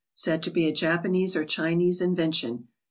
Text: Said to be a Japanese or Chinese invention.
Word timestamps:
Said 0.13 0.41
to 0.41 0.49
be 0.49 0.65
a 0.65 0.73
Japanese 0.73 1.35
or 1.35 1.45
Chinese 1.45 2.01
invention. 2.01 2.69